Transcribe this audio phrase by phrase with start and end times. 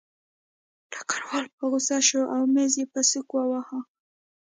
[0.91, 3.79] ډګروال په غوسه شو او مېز یې په سوک وواهه